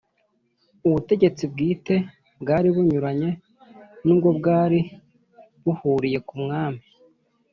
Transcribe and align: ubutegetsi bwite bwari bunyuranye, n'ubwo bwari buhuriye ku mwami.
ubutegetsi 0.87 1.43
bwite 1.51 1.95
bwari 2.41 2.67
bunyuranye, 2.75 3.29
n'ubwo 4.05 4.29
bwari 4.37 4.79
buhuriye 5.63 6.19
ku 6.27 6.35
mwami. 6.43 6.81